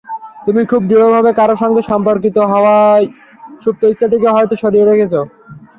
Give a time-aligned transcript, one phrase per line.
[0.45, 2.99] তুমি খুব দৃঢ়ভাবে কারও সঙ্গে সম্পর্কিত হওয়ার
[3.63, 5.13] সুপ্ত ইচ্ছেটিকে হয়তো সরিয়ে রেখেছ।